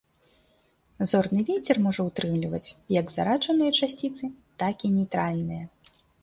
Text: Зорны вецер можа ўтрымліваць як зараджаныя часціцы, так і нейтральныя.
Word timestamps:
Зорны 1.09 1.43
вецер 1.49 1.79
можа 1.87 2.01
ўтрымліваць 2.07 2.71
як 2.99 3.13
зараджаныя 3.17 3.71
часціцы, 3.81 4.25
так 4.65 4.75
і 4.89 4.93
нейтральныя. 4.97 5.63